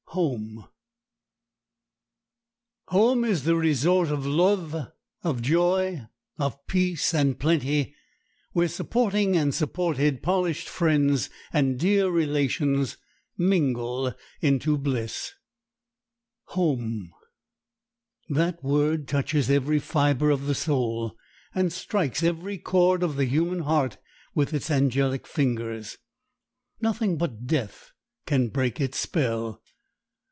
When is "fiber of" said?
19.79-20.45